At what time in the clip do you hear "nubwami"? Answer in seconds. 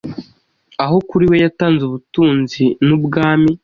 2.87-3.51